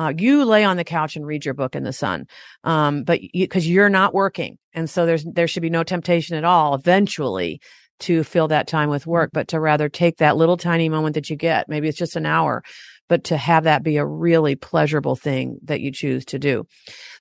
[0.01, 2.25] Uh, you lay on the couch and read your book in the sun.
[2.63, 4.57] Um, but because you're not working.
[4.73, 7.61] And so there's, there should be no temptation at all eventually
[7.99, 11.29] to fill that time with work, but to rather take that little tiny moment that
[11.29, 11.69] you get.
[11.69, 12.63] Maybe it's just an hour,
[13.09, 16.65] but to have that be a really pleasurable thing that you choose to do.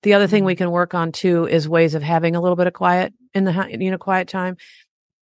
[0.02, 2.66] The other thing we can work on too is ways of having a little bit
[2.66, 4.56] of quiet in the, you know, quiet time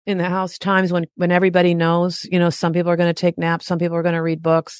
[0.05, 3.19] in the house times when, when everybody knows, you know, some people are going to
[3.19, 4.79] take naps, some people are going to read books,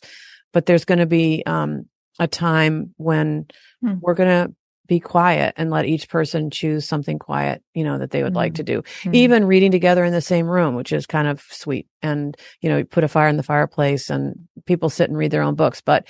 [0.54, 1.86] but there's going to be, um,
[2.20, 3.46] a time when
[3.82, 3.94] Hmm.
[4.02, 4.54] we're going to
[4.88, 8.54] be quiet and let each person choose something quiet, you know, that they would like
[8.54, 8.56] Mm.
[8.56, 8.82] to do.
[9.04, 9.14] Mm.
[9.16, 11.88] Even reading together in the same room, which is kind of sweet.
[12.02, 15.32] And, you know, you put a fire in the fireplace and people sit and read
[15.32, 16.08] their own books, but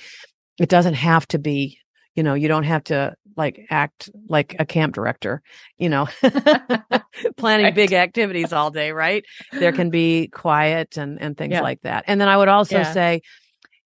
[0.60, 1.78] it doesn't have to be,
[2.14, 5.42] you know, you don't have to like act like a camp director,
[5.76, 6.06] you know,
[7.36, 7.74] planning Right.
[7.74, 9.24] big activities all day, right?
[9.52, 11.62] There can be quiet and, and things Yeah.
[11.62, 12.04] like that.
[12.06, 12.92] And then I would also Yeah.
[12.92, 13.22] say,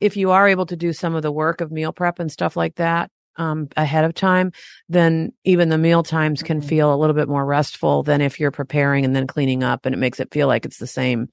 [0.03, 2.57] if you are able to do some of the work of meal prep and stuff
[2.57, 4.53] like that, um, ahead of time,
[4.89, 6.65] then even the meal times can Mhm.
[6.65, 9.95] feel a little bit more restful than if you're preparing and then cleaning up and
[9.95, 11.29] it makes it feel like it's the same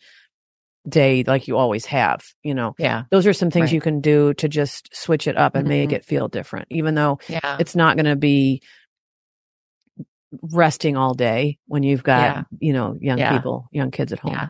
[0.87, 2.73] day like you always have, you know.
[2.79, 3.03] yeah.
[3.11, 3.73] Those are some things Right.
[3.73, 5.93] you can do to just switch it up and make Mhm.
[5.93, 7.57] it feel different, even though Yeah.
[7.59, 8.61] it's not going to be
[10.43, 12.43] resting all day when you've got, Yeah.
[12.59, 13.31] you know, young Yeah.
[13.33, 14.49] people, young kids at home.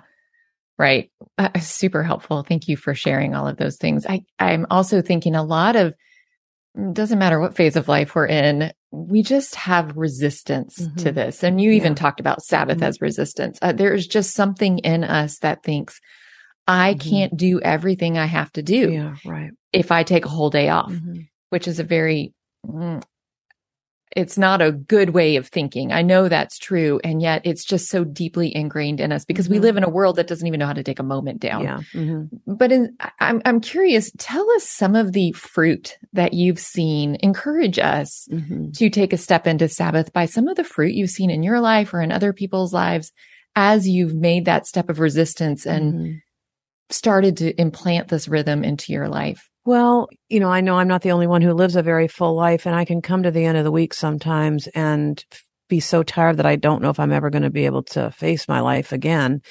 [0.79, 1.11] Right.
[1.37, 2.41] Uh, super helpful.
[2.43, 4.05] Thank you for sharing all of those things.
[4.07, 5.93] I, I'm also thinking a lot of,
[6.93, 11.15] doesn't matter what phase of life we're in, we just have resistance to Mhm.
[11.15, 11.43] this.
[11.43, 11.95] And you even Yeah.
[11.95, 12.87] talked about Sabbath Mhm.
[12.87, 13.59] as resistance.
[13.61, 15.99] Uh, there's just something in us that thinks,
[16.65, 16.99] I Mhm.
[16.99, 19.51] can't do everything I have to do Yeah, right.
[19.73, 21.27] if I take a whole day off, Mhm.
[21.49, 22.33] which is a very,
[22.65, 23.03] mm,
[24.15, 25.91] it's not a good way of thinking.
[25.91, 26.99] I know that's true.
[27.03, 29.61] And yet it's just so deeply ingrained in us because we Mhm.
[29.61, 31.63] live in a world that doesn't even know how to take a moment down.
[31.63, 31.81] Yeah.
[31.93, 32.29] mhm.
[32.47, 37.77] But in, I'm, I'm curious, tell us some of the fruit that you've seen encourage
[37.77, 38.75] us Mhm.
[38.77, 41.59] to take a step into Sabbath by some of the fruit you've seen in your
[41.59, 43.11] life or in other people's lives
[43.55, 46.21] as you've made that step of resistance and Mhm.
[46.89, 49.49] started to implant this rhythm into your life.
[49.69, 52.35] Well, you know, I know I'm not the only one who lives a very full
[52.35, 55.23] life and I can come to the end of the week sometimes and
[55.67, 58.09] be so tired that I don't know if I'm ever going to be able to
[58.09, 59.43] face my life again.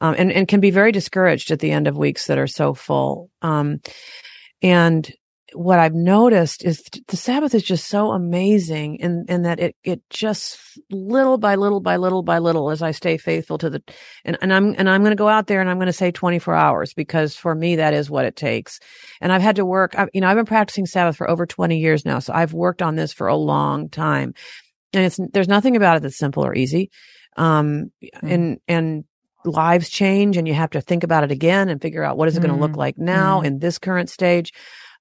[0.00, 2.74] Um, and, and can be very discouraged at the end of weeks that are so
[2.74, 3.30] full.
[3.42, 3.78] Um,
[4.60, 5.08] and
[5.54, 10.02] what I've noticed is the Sabbath is just so amazing in, in that it, it
[10.10, 10.58] just
[10.90, 13.82] little by little by little by little as I stay faithful to the,
[14.24, 16.10] and, and I'm, and I'm going to go out there and I'm going to say
[16.10, 18.80] 24 hours because for me, that is what it takes.
[19.20, 21.78] And I've had to work, I, you know, I've been practicing Sabbath for over 20
[21.78, 22.18] years now.
[22.20, 24.34] So I've worked on this for a long time
[24.92, 26.90] and it's, there's nothing about it that's simple or easy.
[27.36, 29.04] Um, and, and,
[29.44, 32.36] lives change and you have to think about it again and figure out what is
[32.36, 32.76] it going to look Mm.
[32.76, 33.46] like now Mm.
[33.46, 34.52] in this current stage.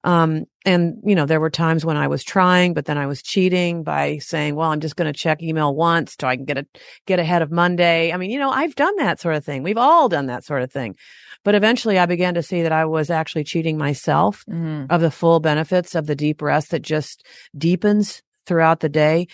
[0.04, 3.22] Um, and you know, there were times when I was trying, but then I was
[3.22, 6.58] cheating by saying, well, I'm just going to check email once so I can get
[6.58, 6.66] a,
[7.06, 8.14] get ahead of Monday.
[8.14, 9.62] I mean, you know, I've done that sort of thing.
[9.64, 10.96] We've all done that sort of thing.
[11.44, 14.88] But eventually I began to see that I was actually cheating myself Mm.
[14.90, 17.26] of the full benefits of the deep rest that just
[17.58, 19.28] deepens throughout the day.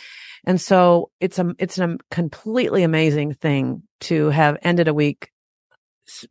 [0.45, 5.29] And so it's a, it's a completely amazing thing to have ended a week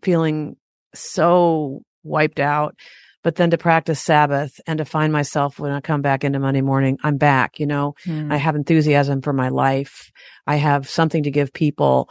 [0.03, 0.57] feeling
[0.95, 2.77] so wiped out,
[3.25, 6.61] but then to practice Sabbath and to find myself when I come back into Monday
[6.61, 8.33] morning, I'm back, you know, Mm.
[8.33, 10.13] I have enthusiasm for my life.
[10.47, 12.09] I have something to give people.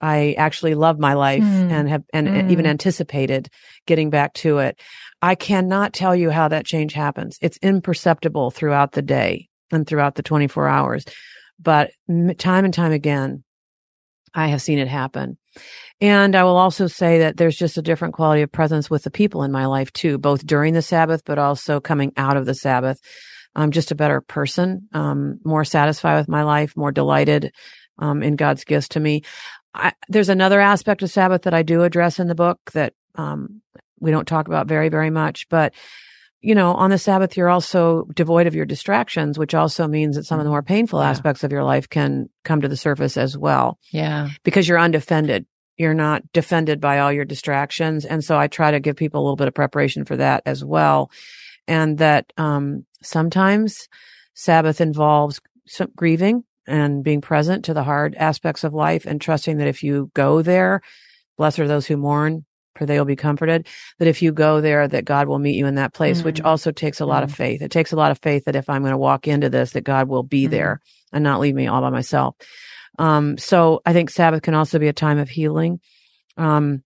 [0.00, 1.70] I actually love my life Mm.
[1.70, 2.70] and have, and and even Mm.
[2.70, 3.48] anticipated
[3.86, 4.78] getting back to it.
[5.22, 7.38] I cannot tell you how that change happens.
[7.40, 11.04] It's imperceptible throughout the day and throughout the 24 hours,
[11.58, 11.90] but
[12.38, 13.44] time and time again,
[14.34, 15.38] I have seen it happen.
[16.00, 19.10] And I will also say that there's just a different quality of presence with the
[19.10, 22.54] people in my life too, both during the Sabbath, but also coming out of the
[22.54, 23.00] Sabbath.
[23.54, 27.52] I'm just a better person, um, more satisfied with my life, more delighted,
[27.98, 29.22] um, in God's gifts to me.
[29.72, 33.62] I, there's another aspect of Sabbath that I do address in the book that, um,
[33.98, 35.72] we don't talk about very, very much, but
[36.46, 40.24] you know, on the Sabbath, you're also devoid of your distractions, which also means that
[40.26, 41.10] some of the more painful Yeah.
[41.10, 44.28] aspects of your life can come to the surface as well Yeah.
[44.44, 45.44] because you're undefended.
[45.76, 48.04] You're not defended by all your distractions.
[48.04, 50.64] And so I try to give people a little bit of preparation for that as
[50.64, 51.10] well.
[51.66, 53.88] And that, um, sometimes
[54.34, 59.56] Sabbath involves some grieving and being present to the hard aspects of life and trusting
[59.58, 60.80] that if you go there,
[61.36, 62.44] blessed are those who mourn,
[62.76, 63.66] for they will be comforted.
[63.98, 66.46] That if you go there, that God will meet you in that place, which Mm.
[66.46, 67.62] also takes a lot of faith.
[67.62, 69.84] It takes a lot of faith that if I'm going to walk into this, that
[69.84, 70.50] God will be Mm.
[70.50, 70.80] there
[71.12, 72.36] and not leave me all by myself.
[72.98, 75.80] Um, so I think Sabbath can also be a time of healing.
[76.36, 76.82] Um,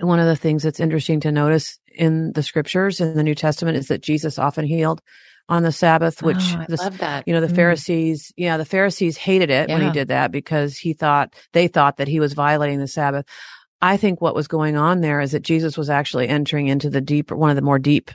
[0.00, 3.76] one of the things that's interesting to notice in the scriptures in the New Testament
[3.76, 5.00] is that Jesus often healed
[5.48, 7.26] on the Sabbath, which oh, I the, love that.
[7.26, 7.56] you know, the Mm.
[7.56, 11.96] Pharisees, yeah, the Pharisees hated it when he did that because he thought, they thought
[11.96, 13.26] that he was violating the Sabbath.
[13.80, 17.00] I think what was going on there is that Jesus was actually entering into the
[17.00, 18.10] deeper, one of the more deep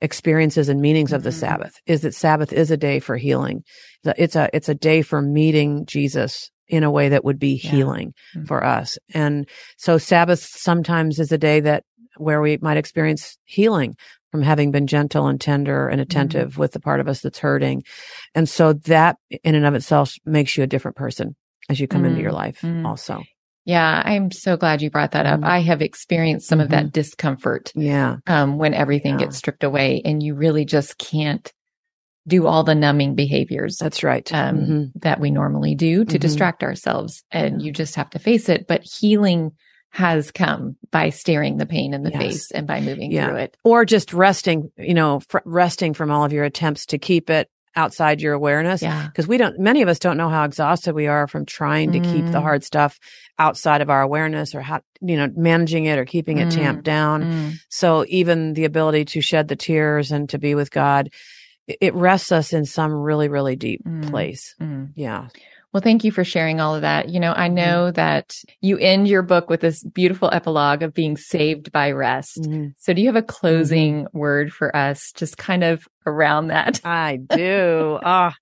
[0.00, 1.34] experiences and meanings of the Mhm.
[1.40, 3.64] Sabbath is that Sabbath is a day for healing.
[4.04, 7.70] It's a, it's a day for meeting Jesus in a way that would be Yeah.
[7.70, 8.46] healing Mhm.
[8.46, 8.96] for us.
[9.12, 11.82] And so Sabbath sometimes is a day that
[12.16, 13.96] where we might experience healing
[14.30, 17.82] from having been gentle and tender and attentive with the part of us that's hurting.
[18.34, 21.34] And so that in and of itself makes you a different person
[21.68, 22.84] as you come into your life mm.
[22.84, 23.24] also.
[23.68, 25.40] Yeah, I'm so glad you brought that up.
[25.40, 25.44] Mhm.
[25.44, 28.16] I have experienced some of that discomfort Yeah.
[28.26, 29.26] um, when everything Yeah.
[29.26, 31.52] gets stripped away and you really just can't
[32.26, 34.26] do all the numbing behaviors That's right.
[34.32, 34.90] um, Mhm.
[35.02, 36.20] that we normally do to Mhm.
[36.20, 37.22] distract ourselves.
[37.30, 37.66] And Yeah.
[37.66, 38.66] you just have to face it.
[38.66, 39.52] But healing
[39.90, 42.22] has come by staring the pain in the Yes.
[42.22, 43.26] face and by moving Yeah.
[43.28, 43.56] through it.
[43.64, 47.48] Or just resting, you know, fr- resting from all of your attempts to keep it
[47.78, 48.82] outside your awareness.
[48.82, 49.06] Yeah.
[49.06, 52.00] Because we don't, many of us don't know how exhausted we are from trying to
[52.00, 52.42] keep the Mm.
[52.42, 52.98] hard stuff
[53.38, 56.54] outside of our awareness or how, you know, managing it or keeping it Mm.
[56.54, 57.22] tamped down.
[57.22, 57.52] Mm.
[57.68, 61.10] So even the ability to shed the tears and to be with God,
[61.68, 64.10] it, it rests us in some really, really deep Mm.
[64.10, 64.54] place.
[64.60, 64.90] Mm.
[64.96, 65.28] Yeah.
[65.72, 67.10] Well, thank you for sharing all of that.
[67.10, 67.54] You know, I Mhm.
[67.54, 72.42] know that you end your book with this beautiful epilogue of being saved by rest.
[72.42, 72.72] Mhm.
[72.78, 76.80] So do you have a closing word for us, just kind of around that?
[76.84, 77.98] I do.
[78.02, 78.34] Ah,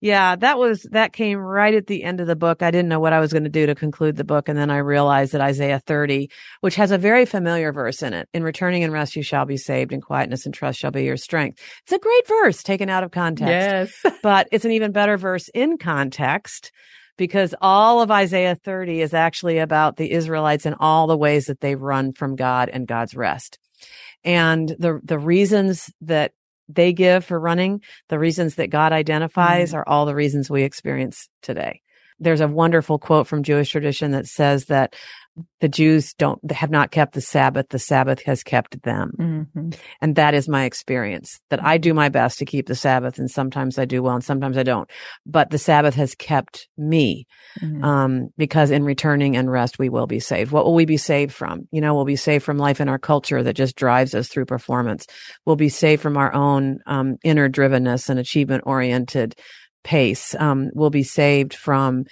[0.00, 2.62] yeah, that was, that came right at the end of the book.
[2.62, 4.48] I didn't know what I was going to do to conclude the book.
[4.48, 6.30] And then I realized that Isaiah 30,
[6.60, 9.56] which has a very familiar verse in it, in returning and rest, you shall be
[9.56, 11.60] saved and quietness and trust shall be your strength.
[11.82, 14.18] It's a great verse taken out of context, Yes.
[14.22, 16.70] but it's an even better verse in context
[17.16, 21.60] because all of Isaiah 30 is actually about the Israelites and all the ways that
[21.60, 23.58] they run from God and God's rest.
[24.24, 26.32] And the, the reasons that
[26.68, 29.78] they give for running, the reasons that God identifies mm-hmm.
[29.78, 31.80] are all the reasons we experience today.
[32.20, 34.94] There's a wonderful quote from Jewish tradition that says that
[35.60, 37.68] the Jews don't, have not kept the Sabbath.
[37.70, 39.12] The Sabbath has kept them.
[39.18, 39.76] Mhm.
[40.00, 43.30] And that is my experience that I do my best to keep the Sabbath and
[43.30, 44.88] sometimes I do well and sometimes I don't.
[45.26, 47.26] But the Sabbath has kept me
[47.60, 47.82] Mhm.
[47.84, 50.52] um, because in returning and rest, we will be saved.
[50.52, 51.66] What will we be saved from?
[51.72, 54.46] You know, we'll be saved from life in our culture that just drives us through
[54.46, 55.06] performance.
[55.44, 59.34] We'll be saved from our own um, inner drivenness and achievement oriented
[59.84, 60.34] pace.
[60.38, 62.04] Um, we'll be saved from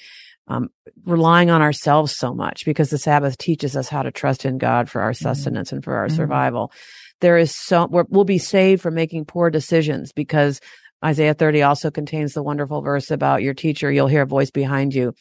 [0.49, 0.69] um,
[1.05, 4.89] relying on ourselves so much because the Sabbath teaches us how to trust in God
[4.89, 6.17] for our sustenance and for our Mhm.
[6.17, 6.73] survival.
[7.21, 10.61] There is so, we're, we'll be saved from making poor decisions because
[11.05, 13.91] Isaiah 30 also contains the wonderful verse about your teacher.
[13.91, 15.15] You'll hear a voice behind you.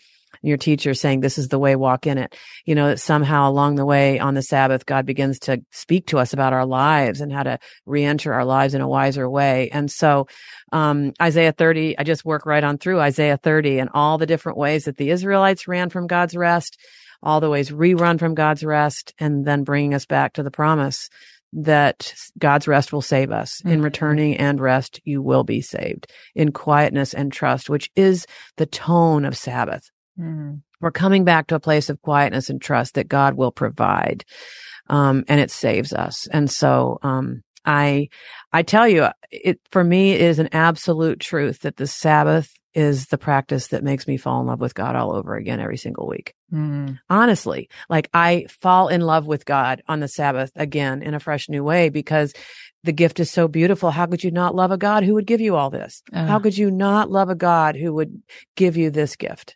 [0.46, 2.36] Your teacher saying, this is the way, walk in it.
[2.66, 6.20] You know, that somehow along the way on the Sabbath, God begins to speak to
[6.20, 9.70] us about our lives and how to re-enter our lives in a wiser way.
[9.72, 10.28] And so,
[10.72, 14.58] um, Isaiah 30, I just work right on through Isaiah 30 and all the different
[14.58, 16.78] ways that the Israelites ran from God's rest,
[17.24, 20.52] all the ways we run from God's rest, and then bringing us back to the
[20.52, 21.10] promise
[21.54, 23.62] that God's rest will save us.
[23.64, 23.84] In Mhm.
[23.86, 28.28] returning and rest, you will be saved in quietness and trust, which is
[28.58, 29.90] the tone of Sabbath.
[30.20, 30.62] Mhm.
[30.82, 34.24] We're coming back to a place of quietness and trust that God will provide.
[34.88, 36.28] Um, and it saves us.
[36.28, 38.10] And so, um, I,
[38.54, 43.08] I tell you, it, for me, it is an absolute truth that the Sabbath is
[43.08, 46.08] the practice that makes me fall in love with God all over again every single
[46.08, 47.00] week Mhm.
[47.10, 51.48] honestly like i fall in love with god on the sabbath again in a fresh
[51.50, 52.34] new way because
[52.84, 55.42] the gift is so beautiful how could you not love a god who would give
[55.42, 58.22] you all this how Ah, could you not love a god who would
[58.56, 59.56] give you this gift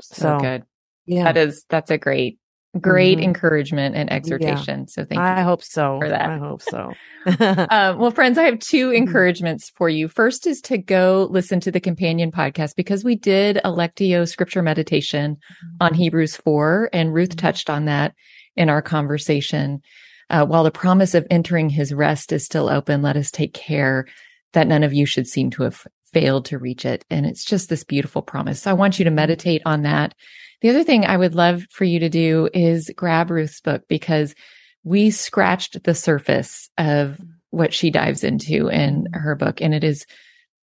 [0.00, 0.62] so, so, good.
[1.06, 2.38] yeah That is, that's a great,
[2.80, 3.24] great Mhm.
[3.24, 4.86] encouragement and exhortation.
[4.88, 5.24] So thank you.
[5.26, 6.28] i hope so for that.
[6.28, 6.92] i hope so
[7.26, 8.96] Um, well, friends, I have two Mhm.
[8.96, 10.08] encouragements for you.
[10.08, 14.62] First is to go listen to the companion podcast because we did a Lectio scripture
[14.62, 15.36] meditation
[15.80, 17.38] on Hebrews 4, and Ruth Mhm.
[17.38, 18.14] touched on that
[18.56, 19.82] in our conversation.
[20.30, 24.06] Uh, while the promise of entering his rest is still open, let us take care
[24.54, 27.04] that none of you should seem to have failed to reach it.
[27.10, 28.62] And it's just this beautiful promise.
[28.62, 30.14] So I want you to meditate on that.
[30.60, 34.34] The other thing I would love for you to do is grab Ruth's book because
[34.84, 39.60] we scratched the surface of what she dives into in her book.
[39.60, 40.04] And it is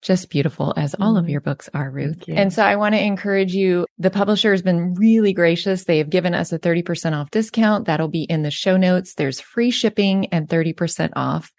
[0.01, 1.31] just beautiful as all of Mhm.
[1.31, 2.25] your books are, Ruth.
[2.27, 3.85] And so I want to encourage you.
[3.97, 5.85] The publisher has been really gracious.
[5.85, 7.85] They have given us a 30% off discount.
[7.85, 9.13] That'll be in the show notes.
[9.13, 11.51] There's free shipping and 30% off.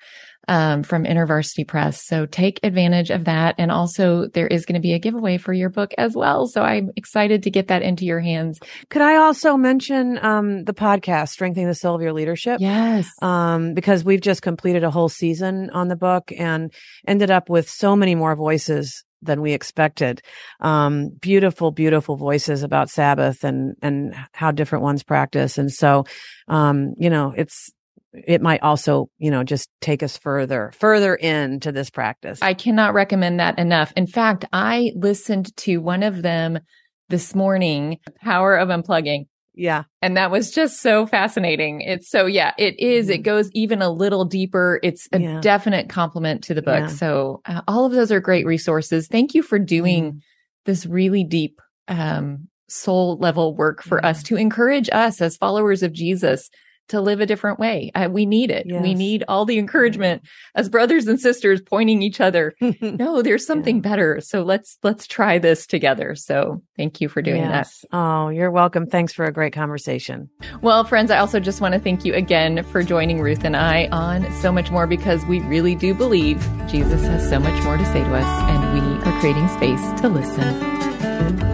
[0.48, 2.04] Um, from InterVarsity Press.
[2.04, 3.54] So take advantage of that.
[3.58, 6.46] And also there is going to be a giveaway for your book as well.
[6.46, 8.58] So I'm excited to get that into your hands.
[8.90, 12.60] Could I also mention, um, the podcast, Strengthening the Soul of Your Leadership?
[12.60, 13.08] Yes.
[13.22, 16.72] Um, because we've just completed a whole season on the book and
[17.06, 20.20] ended up with so many more voices than we expected.
[20.60, 25.56] Um, beautiful, beautiful voices about Sabbath and, and how different ones practice.
[25.56, 26.04] And so,
[26.46, 27.70] um, you know, it's,
[28.14, 32.40] it might also, you know, just take us further, further into this practice.
[32.40, 33.92] I cannot recommend that enough.
[33.96, 36.60] In fact, I listened to one of them
[37.08, 39.26] this morning, Power of Unplugging.
[39.56, 39.84] Yeah.
[40.02, 41.80] And that was just so fascinating.
[41.80, 43.08] It's so, yeah, it is.
[43.08, 43.22] It mm-hmm.
[43.22, 44.80] goes even a little deeper.
[44.82, 45.40] It's a yeah.
[45.40, 46.80] definite complement to the book.
[46.80, 46.86] Yeah.
[46.88, 49.06] So uh, all of those are great resources.
[49.06, 50.20] Thank you for doing mm.
[50.64, 55.92] this really deep, um, soul level work for us to encourage us as followers of
[55.92, 56.48] Jesus
[56.88, 57.90] to live a different way.
[57.94, 58.66] Uh, we need it.
[58.66, 58.82] Yes.
[58.82, 60.22] We need all the encouragement
[60.54, 62.54] as brothers and sisters pointing each other.
[62.80, 63.82] no, there's something yeah.
[63.82, 64.20] better.
[64.20, 66.14] So let's, let's try this together.
[66.14, 67.84] So thank you for doing yes.
[67.90, 67.96] that.
[67.96, 68.86] Oh, you're welcome.
[68.86, 70.28] Thanks for a great conversation.
[70.62, 73.88] Well, friends, I also just want to thank you again for joining Ruth and I
[73.88, 77.86] on so much more because we really do believe Jesus has so much more to
[77.86, 81.53] say to us and we are creating space to listen.